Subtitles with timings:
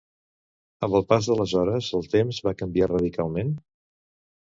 [0.87, 3.57] Amb el pas de les hores, el temps va canviar radicalment?